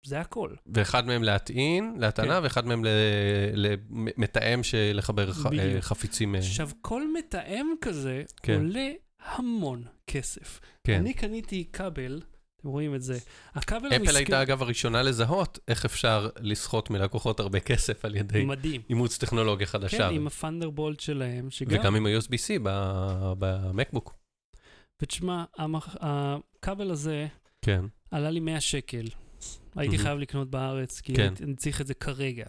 [0.07, 0.51] זה הכל.
[0.67, 2.43] ואחד מהם להטעין, להטענה, כן.
[2.43, 2.85] ואחד מהם
[3.53, 5.47] למתאם של לחבר ח-.
[5.47, 6.35] אה, חפיצים.
[6.35, 8.55] אה, עכשיו, כל מתאם כזה כן.
[8.55, 8.91] עולה
[9.29, 10.61] המון כסף.
[10.87, 11.01] כן.
[11.01, 12.21] אני קניתי כבל,
[12.57, 13.19] אתם רואים את זה.
[13.55, 14.17] הכבל אפל המסכן...
[14.17, 18.81] הייתה אגב הראשונה לזהות איך אפשר לסחוט מלקוחות הרבה כסף על ידי מדהים.
[18.91, 19.99] אימוץ טכנולוגיה חדשה.
[20.09, 21.81] כן, עם הפנדרבולט שלהם, שגם...
[21.81, 22.61] וגם עם ה-USB-C
[23.39, 24.15] במקבוק.
[25.03, 25.97] ותשמע, המח...
[26.01, 27.27] הכבל הזה
[27.63, 27.85] כן.
[28.11, 29.05] עלה לי 100 שקל.
[29.77, 30.09] הייתי מהמם.
[30.09, 31.35] חייב לקנות בארץ, כי כן.
[31.43, 32.47] אני צריך את זה כרגע.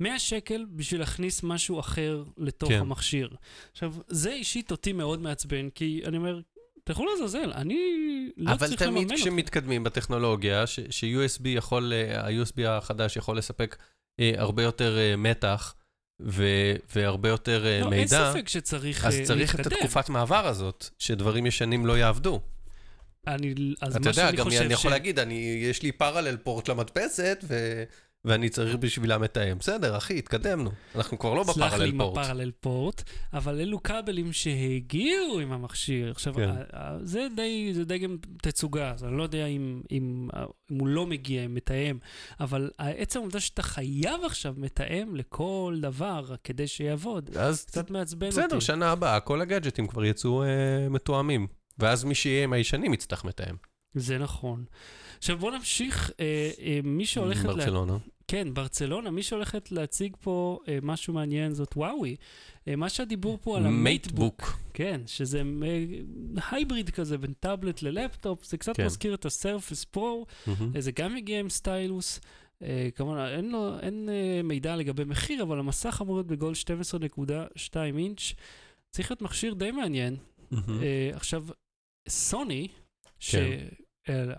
[0.00, 2.78] 100 שקל בשביל להכניס משהו אחר לתוך כן.
[2.80, 3.28] המכשיר.
[3.72, 6.40] עכשיו, זה אישית אותי מאוד מעצבן, כי אני אומר,
[6.84, 7.78] תלכו לעזאזל, אני
[8.36, 9.22] לא אבל צריך לממן תמיד אתכם.
[9.24, 13.76] כשמתקדמים בטכנולוגיה, ש- ש-USB יכול, אה, ה-USB החדש יכול לספק
[14.20, 15.74] אה, הרבה יותר אה, מתח
[16.22, 19.76] ו- והרבה יותר אה, לא, אין מידע, ספק שצריך אז אה, צריך את להתקדם.
[19.76, 22.40] התקופת מעבר הזאת, שדברים ישנים לא יעבדו.
[23.26, 25.92] אני, אז אתה מה יודע, שאני גם חושב אני יכול ש- להגיד, אני, יש לי
[25.92, 27.84] פרלל פורט למדפסת, ו...
[28.24, 29.58] ואני צריך בשבילה מתאם.
[29.58, 30.70] בסדר, אחי, התקדמנו.
[30.94, 32.18] אנחנו כבר לא סלח לי בפרלל עם פורט.
[32.18, 36.10] הפרלל פורט, אבל אלו כבלים שהגיעו עם המכשיר.
[36.10, 36.50] עכשיו, כן.
[37.02, 40.28] זה די, זה די גם תצוגה, אז אני לא יודע אם, אם,
[40.70, 41.98] אם הוא לא מגיע עם מתאם,
[42.40, 48.44] אבל עצם העובדה שאתה חייב עכשיו מתאם לכל דבר כדי שיעבוד, אז קצת מעצבן בסדר,
[48.44, 48.60] אותי.
[48.60, 51.46] שנה הבאה כל הגאדג'טים כבר יצאו אה, מתואמים.
[51.78, 53.54] ואז מי שיהיה עם הישנים יצטרך מתאם.
[53.94, 54.64] זה נכון.
[55.18, 57.44] עכשיו בוא נמשיך, אה, אה, מי שהולכת...
[57.44, 57.64] לה...
[58.28, 62.16] כן, ברצלונה, מי שהולכת להציג פה אה, משהו מעניין זאת וואוי.
[62.68, 64.42] אה, מה שהדיבור פה על ה MateBook.
[64.42, 64.58] MateBook.
[64.74, 65.84] כן, שזה אה,
[66.50, 68.86] hybrid כזה בין טאבלט ללפטופ, זה קצת כן.
[68.86, 70.80] מזכיר את ה Surface Pro, מהמם.
[70.80, 72.20] זה גם מגיע עם stylus.
[72.62, 77.76] אה, כמובן, אין, לו, אין אה, מידע לגבי מחיר, אבל המסך אמור להיות בגודל 12.2
[77.98, 78.32] אינץ'.
[78.90, 80.16] צריך להיות מכשיר די מעניין.
[80.50, 80.82] מהמם.
[80.82, 81.46] אה, עכשיו,
[82.08, 82.68] סוני,
[83.18, 83.34] ש...
[83.34, 83.42] כן.
[83.42, 83.83] אה,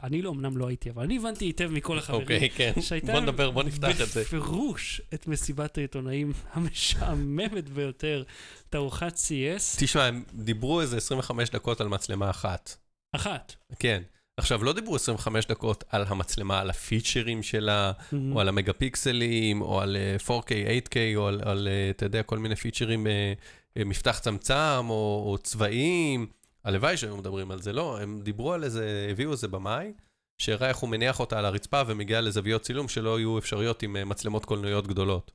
[0.04, 2.22] אני לא, אמנם לא הייתי, אבל אני הבנתי היטב מכל החברים.
[2.22, 2.74] אוקיי, כן.
[2.82, 4.22] שהייתה בוא נדבר, בוא נפתח את זה.
[4.22, 8.24] בפירוש את מסיבת העיתונאים המשעממת ביותר,
[8.70, 9.80] תערוכת CS.
[9.80, 12.76] תשמע, הם דיברו איזה 25 דקות על מצלמה אחת.
[13.16, 13.56] אחת.
[13.80, 14.02] כן.
[14.38, 17.92] עכשיו, לא דיברו 25 דקות על המצלמה, על הפיצ'רים שלה,
[18.32, 22.38] או על המגה פיקסלים, או על אה, 4K, 8K, או על, אה, אתה יודע, כל
[22.38, 23.34] מיני פיצ'רים, אה,
[23.78, 26.28] אה, מפתח צמצם, או, או צבעים.
[26.66, 29.94] הלוואי שהיו מדברים על זה, לא, הם דיברו על איזה, הביאו איזה במאי,
[30.42, 34.06] שהראה איך הוא מניח אותה על הרצפה ומגיע לזוויות צילום שלא יהיו אפשריות עם אה,
[34.06, 35.32] מצלמות קולנועיות גדולות.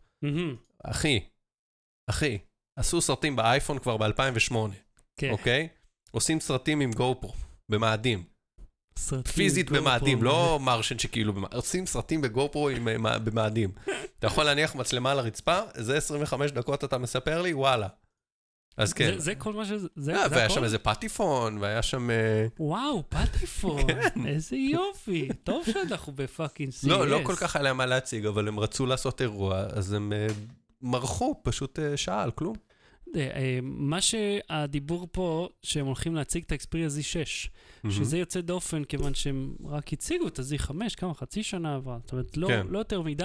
[0.84, 1.20] אחי,
[2.10, 2.38] אחי,
[2.76, 4.54] עשו סרטים באייפון כבר ב-2008,
[5.16, 5.30] כן.
[5.30, 5.68] אוקיי?
[6.10, 7.32] עושים סרטים עם גו פרו,
[7.68, 8.24] במאדים.
[8.98, 9.70] סרטים פיזית.
[9.70, 13.72] במאדים, לא מרשן שכאילו, עושים סרטים בגו פרו אה, במאדים.
[14.18, 17.88] אתה יכול להניח מצלמה על הרצפה, זה 25 דקות אתה מספר לי, וואלה.
[18.80, 19.12] אז כן.
[19.12, 20.54] זה, זה כל מה שזה, זה, אה, זה והיה הכל?
[20.54, 22.10] שם איזה פטיפון, והיה שם...
[22.10, 24.26] אה, וואו, פטיפון, כן.
[24.26, 25.28] איזה יופי.
[25.44, 26.88] טוב שאנחנו בפאקינג CS.
[26.88, 30.12] לא, לא כל כך היה להם מה להציג, אבל הם רצו לעשות אירוע, אז הם
[30.12, 30.26] אה,
[30.82, 32.56] מרחו פשוט שעה על כלום.
[33.16, 37.48] אה, אה, מה שהדיבור פה, שהם הולכים להציג את האקספריה Z6,
[37.90, 42.36] שזה יוצא דופן, כיוון שהם רק הציגו את ה-Z5, כמה, חצי שנה עברה, זאת אומרת,
[42.36, 42.66] לא, כן.
[42.70, 43.24] לא יותר מדי,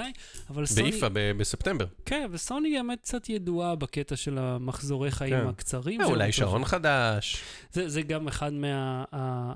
[0.49, 0.91] אבל סוני...
[0.91, 1.85] באיפה, ב- בספטמבר.
[2.05, 5.47] כן, וסוני האמת קצת ידועה בקטע של המחזורי חיים כן.
[5.47, 6.01] הקצרים.
[6.01, 6.05] אה.
[6.05, 7.37] אולי שעון חדש.
[7.71, 8.51] זה, זה גם אחד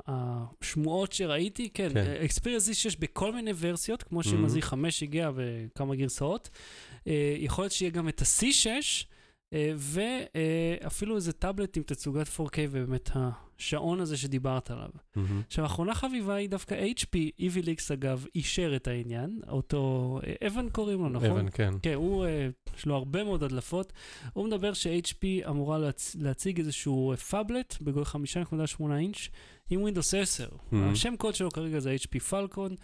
[0.07, 2.13] מהשמועות שראיתי, כן, כן.
[2.25, 4.25] אקספריה Z6 בכל מיני ורסיות, כמו Mhm.
[4.27, 6.49] ה-Z5 הגיע וכמה גרסאות.
[7.07, 8.79] אה, יכול להיות שיהיה גם את ה-C6, אה,
[9.53, 14.89] ואפילו איזה טאבלט עם תצוגת 4K ובאמת השעון הזה שדיברת עליו.
[15.47, 20.99] עכשיו, האחרונה חביבה היא דווקא HP, EVLX אגב, אישר את העניין, אותו, אה, אבן קוראים
[20.99, 21.29] לו, נכון?
[21.29, 21.73] אבן, כן.
[21.81, 23.93] כן, הוא, אה, יש לו הרבה מאוד הדלפות.
[24.33, 26.15] הוא מדבר ש-HP אמורה להצ...
[26.19, 29.29] להציג איזשהו פאבלט בגודל 5.8 אינץ'
[29.69, 30.49] עם Windows 10.
[30.49, 30.75] Mhm.
[30.75, 32.75] השם קוד שלו כרגע זה HP פלקון,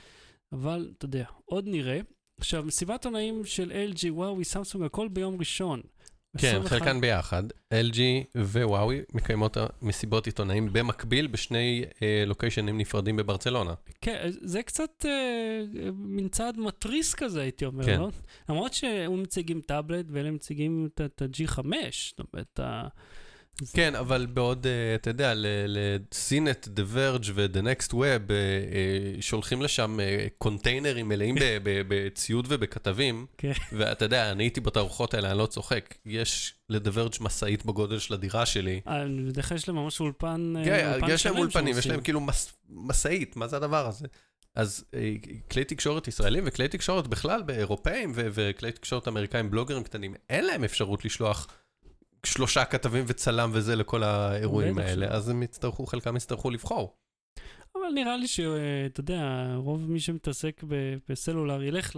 [0.52, 2.00] אבל אתה יודע, עוד נראה.
[2.40, 5.82] עכשיו, מסיבת עונאים של LG, וואוי, סמסונג, הכל ביום ראשון.
[6.38, 7.44] כן, 21 חלקן ביחד.
[7.74, 7.98] LG
[8.38, 13.74] ווואוי מקיימות מסיבות עיתונאים במקביל בשני אה, לוקיישנים נפרדים בברצלונה.
[14.02, 15.62] כן, זה קצת אה,
[15.94, 18.00] מין צעד מתריס כזה, הייתי אומר, כן.
[18.00, 18.10] לא?
[18.50, 22.60] למרות שהוא מציגים טאבלט ואלה מציגים את- את ה-G5, זאת אומרת,
[23.74, 25.34] כן, אבל בעוד, אה, אתה יודע,
[26.96, 33.52] Verge ו-The Next Web אה, אה, שולחים לשם אה, קונטיינרים מלאים בציוד ובכתבים, כן.
[33.72, 35.96] ואתה יודע, אני הייתי בתערוכות האלה, אני לא צוחק.
[36.06, 38.82] יש ל-The Verge משאית בגודל של הדירה שלי.
[39.28, 42.02] בדרך כלל יש להם ממש אולפן אה, כן, יש להם אולפנים, יש להם.
[42.02, 42.22] כאילו
[42.70, 44.08] משאית, מה זה הדבר הזה?
[44.56, 44.86] אז
[45.52, 51.06] כלי תקשורת ישראלים וכלי תקשורת בכלל, באירופאים וכלי תקשורת אמריקאים, בלוגרים קטנים, אין להם אפשרות
[51.06, 51.48] לשלוח
[52.26, 55.08] שלושה כתבים וצלם וזה לכל האירועים האלה.
[55.08, 56.96] אז הם יצטרכו, חלקם יצטרכו לבחור.
[57.76, 60.64] אבל נראה לי שאתה יודע, רוב מי שמתעסק
[61.10, 61.96] בסלולר ילך.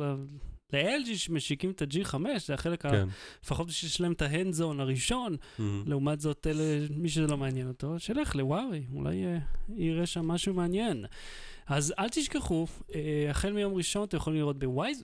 [0.73, 2.89] ל-LG שמשיקים את ה-G5, זה החלק, ה...
[2.89, 3.07] כן.
[3.43, 5.35] לפחות בשביל שיש להם את ההנד זון הראשון,
[5.85, 9.37] לעומת זאת, אלה, מי שזה לא מעניין אותו, שילך לווארי, אולי אה,
[9.75, 11.05] יראה שם משהו מעניין.
[11.67, 12.99] אז אל תשכחו, אה,
[13.29, 14.55] החל מיום ראשון אתם יכולים לראות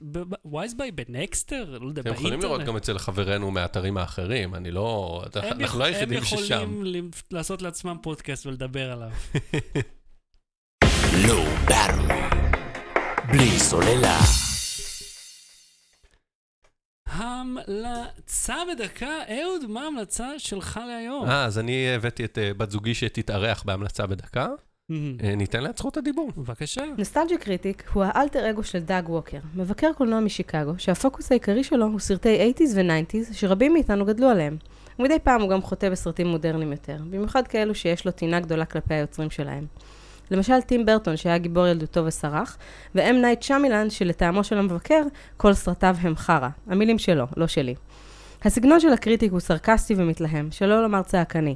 [0.01, 5.23] בווייזביי, בנקסטר, לא יודע, אתם יכולים לראות גם אצל חברינו מהאתרים האחרים, אני לא...
[5.35, 6.53] הם אנחנו לא היחידים הם ששם.
[6.53, 6.99] יכולים ל-
[7.31, 9.09] לעשות לעצמם פודקאסט ולדבר עליו.
[11.27, 11.43] לא.
[13.31, 14.42] בלי סוללה.
[17.13, 21.29] המלצה בדקה, אהוד, מה ההמלצה שלך להיום?
[21.29, 24.47] אה, אז אני הבאתי את אה, בת זוגי שתתארח בהמלצה בדקה.
[24.91, 26.31] אה, ניתן לה את זכות הדיבור.
[26.37, 26.83] בבקשה.
[26.97, 31.99] Nostalgia Critic הוא האלטר אגו של דאג ווקר, מבקר קולנוע משיקגו, שהפוקוס העיקרי שלו הוא
[31.99, 34.57] סרטי 80's ו-90's שרבים מאיתנו גדלו עליהם.
[34.99, 38.93] ומדי פעם הוא גם חוטא בסרטים מודרניים יותר, במיוחד כאלו שיש לו טינה גדולה כלפי
[38.93, 39.65] היוצרים שלהם.
[40.33, 42.57] למשל טים ברטון שהיה גיבור ילדותו וסרח,
[42.95, 43.21] ו M.
[43.21, 45.01] Night Shyamalan שלטעמו של המבקר,
[45.37, 46.49] כל סרטיו הם חרא.
[46.67, 47.75] המילים שלו, לא שלי.
[48.45, 51.55] הסגנון של הקריטיק הוא סרקסטי ומתלהם, שלא לומר צעקני.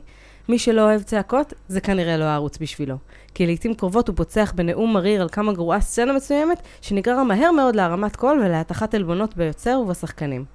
[0.50, 2.96] מי שלא אוהב צעקות, זה כנראה לא הערוץ בשבילו.
[3.34, 7.76] כי לעיתים קרובות הוא פוצח בנאום מריר על כמה גרועה סצנה מסוימת, שנגרר מהר מאוד
[7.76, 10.46] להרמת קול ולהתכת עלבונות ביוצר ובשחקנים.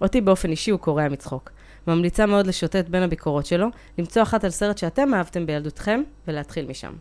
[0.00, 1.50] אותי באופן אישי הוא קורע מצחוק.
[1.86, 3.66] ממליצה מאוד לשוטט בין הביקורות שלו,
[3.98, 6.92] למצוא אחת על סרט שאתם אהבתם בילדותכם, ולהתחיל משם.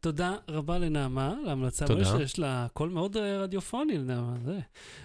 [0.00, 1.86] תודה רבה לנעמה, להמלצה.
[1.86, 2.00] תודה.
[2.02, 4.58] יש- יש לה קול מאוד אה, רדיופוני לנעמה, זה.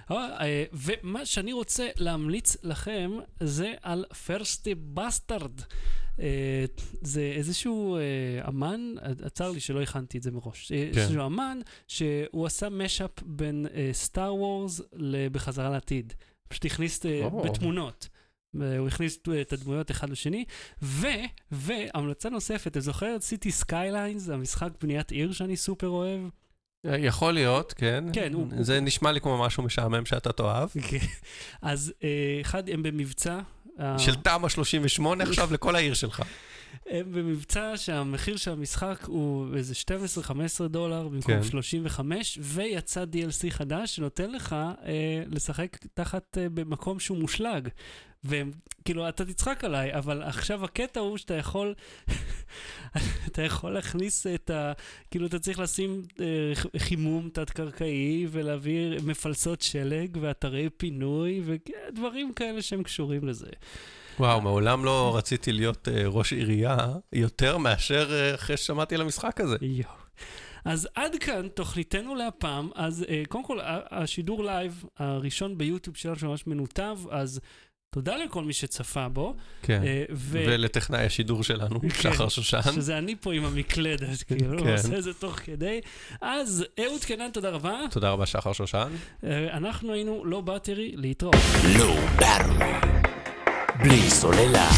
[0.09, 5.51] אבל, אה, ומה שאני רוצה להמליץ לכם זה על Frosty Bastard.
[6.19, 6.65] אה,
[7.01, 8.01] זה איזשהו אה,
[8.47, 8.93] אמן,
[9.23, 10.71] אה, צר לי שלא הכנתי את זה מראש.
[10.71, 10.99] אה, כן.
[10.99, 16.13] איזשהו אמן שהוא עשה mashup בין Star Wars לבחזרה לעתיד.
[16.49, 17.29] פשוט הכניס אה.
[17.45, 18.07] בתמונות.
[18.61, 20.45] אה, הוא הכניס אה, את הדמויות אחד לשני,
[21.51, 26.21] והמלצה נוספת, אתה זוכר את Cities: Skylines, המשחק בניית עיר שאני סופר אוהב?
[26.85, 28.03] אה, יכול להיות, כן.
[28.13, 30.69] כן, הוא- זה נשמע לי כמו משהו משעמם שאתה תאהב.
[31.61, 32.09] אז אה,
[32.41, 33.39] אחד, הם במבצע.
[33.97, 36.21] של תמ"א 38 עכשיו לכל העיר שלך.
[36.85, 39.73] הם במבצע שהמחיר של המשחק הוא איזה
[40.63, 41.43] 12-15 דולר במקום כן.
[41.43, 44.55] 35, ויצא DLC חדש שנותן לך
[44.85, 47.69] אה, לשחק תחת, אה, במקום שהוא מושלג.
[48.23, 48.51] והם,
[48.85, 51.73] כאילו, אתה תצחק עליי, אבל עכשיו הקטע הוא שאתה יכול,
[53.27, 54.73] אתה יכול להכניס את ה...
[55.11, 56.25] כאילו, אתה צריך לשים אה,
[56.77, 63.49] חימום תת-קרקעי ולהעביר מפלסות שלג ואתרי פינוי ודברים כאלה שהם קשורים לזה.
[64.19, 66.77] וואו, מעולם לא רציתי להיות אה, ראש עירייה
[67.13, 69.55] יותר מאשר אה, אחרי ששמעתי על המשחק הזה.
[69.61, 70.03] יואו.
[70.65, 72.69] אז עד כאן תוכניתנו להפעם.
[72.75, 73.59] אז uh, קודם כל,
[73.91, 77.39] השידור live הראשון ביוטיוב שלנו שממש מנותב, אז
[77.93, 79.35] תודה לכל מי שצפה בו.
[79.61, 79.81] כן.
[79.83, 82.61] אה, ו- ולטכנאי השידור שלנו, כן, שחר שושן.
[82.61, 84.67] שזה אני פה עם המקלדת, כאילו, כן.
[84.67, 85.81] הוא עושה את זה תוך כדי.
[86.21, 87.79] אז אהוד קנן, תודה רבה.
[87.91, 88.89] תודה רבה, שחר שושן.
[89.23, 91.35] אה, אנחנו היינו לא באטרי, להתראות.
[91.79, 93.02] לא ברמי.
[93.79, 94.69] בלי סוללה.